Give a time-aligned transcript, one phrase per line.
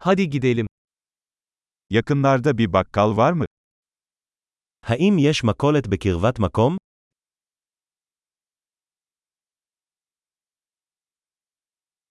[0.00, 0.66] Hadi gidelim.
[1.90, 3.44] Yakınlarda bir bakkal var mı?
[4.82, 6.78] האם יש מכולת בקרבת מקום?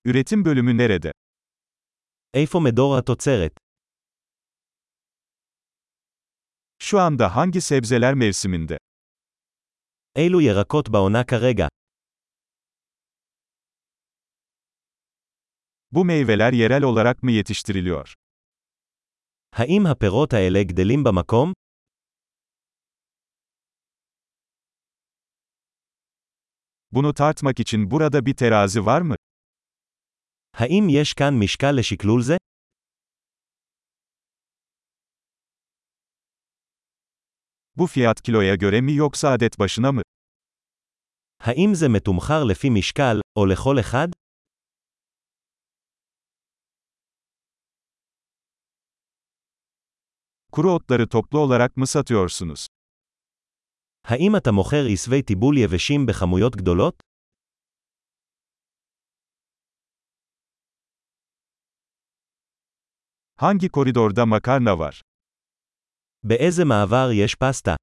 [0.05, 1.11] Üretim bölümü nerede?
[2.33, 3.51] איפה מדור התוצרת?
[6.79, 8.77] Şu anda hangi sebzeler mevsiminde?
[10.17, 11.67] אילו ירקות בעונה כרגע?
[15.92, 18.14] Bu meyveler yerel olarak mı yetiştiriliyor?
[19.52, 21.52] האם הפירות האלה גדלים במקום?
[26.92, 29.16] Bunu tartmak için burada bir terazi var mı?
[30.52, 32.36] האם יש כאן משקל לשקלול זה?
[37.76, 40.02] Bu fiyat kiloya göre mi yoksa adet başına mı?
[41.40, 44.08] האם זה מתומחר לפי משקל, או לכל אחד?
[50.56, 52.66] Kuru otları toplu olarak mı satıyorsunuz?
[54.04, 57.02] האם אתה מוכר עשבי טיבול יבשים בכמויות גדולות?
[63.36, 65.00] Hangi koridorda makarna var?
[66.22, 67.76] באיזה מעבר יש פסטה?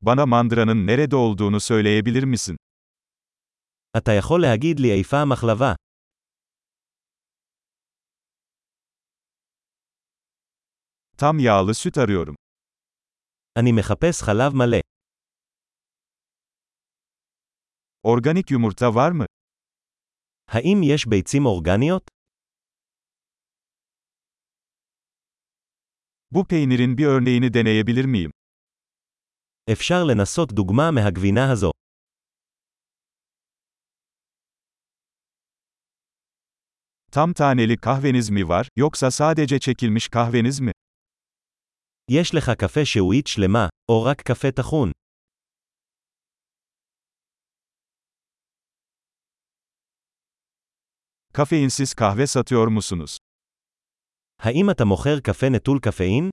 [0.00, 2.56] Bana mandıranın nerede olduğunu söyleyebilir misin?
[3.96, 5.74] אתה יכול להגיד לי איפה המחלבה?
[11.18, 12.36] Tam yağlı süt arıyorum.
[13.56, 14.80] אני מחפש חלב מלא.
[18.02, 19.26] Organik yumurta var mı?
[20.48, 22.08] האם יש ביצים אורגניות?
[26.30, 28.30] Bu peynirin bir örneğini deneyebilir miyim?
[29.72, 31.70] אפשר לנסות דוגמה מהגבינה הזו.
[37.12, 40.72] Tam taneli kahveniz mi var, yoksa sadece çekilmiş kahveniz mi?
[42.11, 44.91] יש לך קפה שהועית שלמה, או רק קפה טחון?
[51.37, 53.17] Kafeinsiz kahve satıyor musunuz?
[54.39, 56.29] האם אתה מוכר קפה נטול קפאין?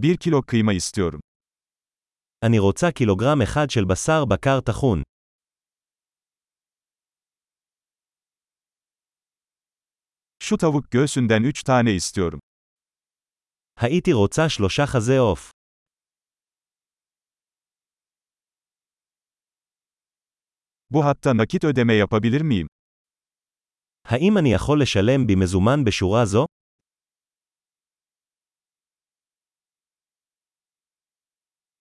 [0.00, 1.20] Bir kilo kıyma istiyorum.
[2.44, 5.02] אני רוצה קילוגרם אחד של בשר בקר טחון.
[10.47, 12.39] Şu tavuk göğsünden 3 tane istiyorum.
[13.77, 15.51] הייתי רוצה שלושה חזה עוף.
[20.89, 22.67] Bu hatta nakit ödeme yapabilir miyim?
[24.05, 26.45] האם אני יכול לשלם במזומן בשורה זו?